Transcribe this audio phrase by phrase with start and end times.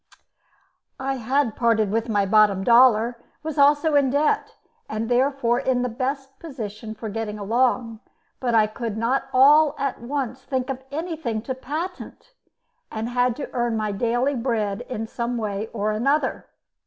[0.99, 4.55] I had parted with my bottom dollar, was also in debt,
[4.89, 7.99] and therefore in the best position for getting along;
[8.39, 12.31] but I could not all at once think of anything to patent,
[12.91, 16.47] and had to earn my daily bread some way or other.